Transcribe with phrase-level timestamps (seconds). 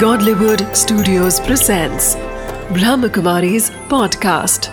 [0.00, 2.16] Godlywood Studios presents
[2.76, 4.66] Brahmakumari's podcast.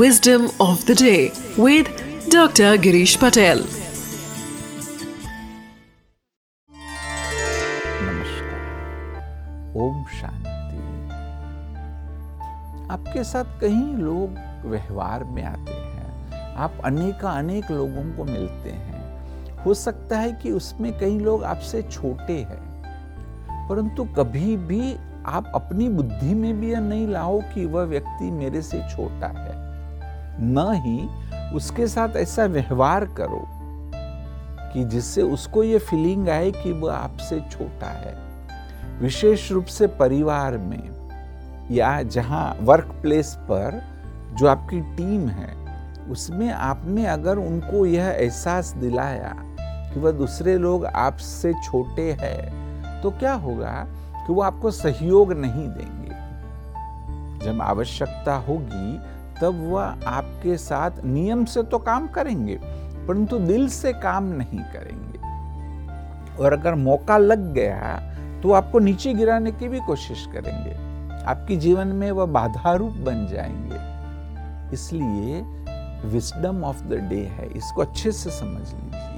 [0.00, 1.88] Wisdom of the day with
[2.28, 2.76] Dr.
[2.86, 3.62] Girish Patel.
[8.02, 10.82] नमस्कार ओम शांति
[12.94, 18.93] आपके साथ कई लोग व्यवहार में आते हैं आप अनेक अनेक लोगों को मिलते हैं
[19.66, 24.96] हो सकता है कि उसमें कई लोग आपसे छोटे हैं, परंतु कभी भी
[25.26, 29.52] आप अपनी बुद्धि में भी यह नहीं लाओ कि वह व्यक्ति मेरे से छोटा है।
[30.40, 31.08] न ही
[31.56, 33.44] उसके साथ ऐसा व्यवहार करो
[34.72, 38.14] कि जिससे उसको ये फीलिंग आए कि वह आपसे छोटा है।
[39.00, 40.90] विशेष रूप से परिवार में
[41.70, 43.82] या जहाँ वर्क प्लेस पर
[44.38, 45.52] जो आपकी टीम है,
[46.10, 49.34] उसमें आपने अगर उनको यह एहसास दिलाया
[49.94, 53.72] कि वह दूसरे लोग आपसे छोटे हैं तो क्या होगा
[54.16, 56.14] कि वो आपको सहयोग नहीं देंगे?
[57.44, 58.98] जब आवश्यकता होगी,
[59.40, 62.58] तब वह आपके साथ नियम से तो काम करेंगे,
[63.08, 65.18] परंतु दिल से काम नहीं करेंगे।
[66.42, 67.96] और अगर मौका लग गया
[68.42, 70.72] तो आपको नीचे गिराने की भी कोशिश करेंगे।
[71.24, 75.42] आपके जीवन में वह बाधा रूप बन जाएँगे। इसलिए
[76.10, 79.13] विस्डम ऑफ़ द डे है, इसको अच्छे से समझ लीजिए।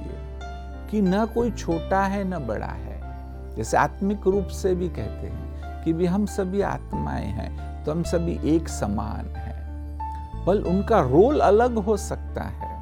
[0.89, 5.83] कि न कोई छोटा है, न बड़ा है। जैसे आत्मिक रूप से भी कहते हैं
[5.83, 11.39] कि भी हम सभी आत्माएँ हैं तो हम सभी एक समान हैं। बल उनका रोल
[11.39, 12.75] अलग हो सकता है,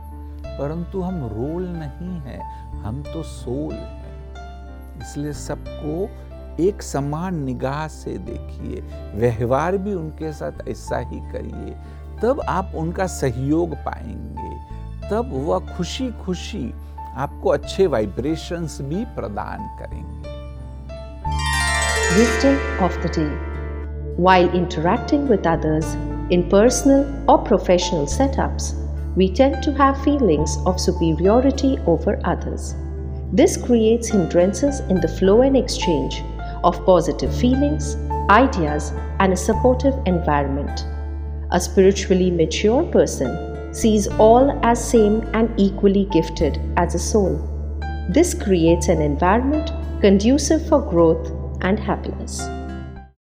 [0.60, 2.40] परंतु हम रोल नहीं है,
[2.82, 4.04] हम तो सोल है।
[5.02, 8.82] इसलिए सबको एक समान निगाह से देखिए,
[9.16, 11.76] व्यवहार भी उनके साथ ऐसा ही करिए,
[12.22, 16.64] तब आप उनका सहयोग पाएँगे, तब वह खुशी खुशी
[17.17, 20.19] आपको अच्छे वाइब्रेशंस भी प्रदान करेंगे
[22.19, 23.31] Wisdom of the day
[24.17, 25.95] While interacting with others
[26.31, 28.75] in personal or professional setups,
[29.17, 32.75] we tend to have feelings of superiority over others.
[33.33, 36.23] This creates hindrances in the flow and exchange
[36.65, 37.97] of positive feelings,
[38.29, 40.85] ideas, and a supportive environment.
[41.53, 43.29] A spiritually mature person
[43.76, 47.34] sees all as same and equally gifted as a soul.
[48.10, 51.32] This creates an environment conducive for growth
[51.62, 52.55] and happiness.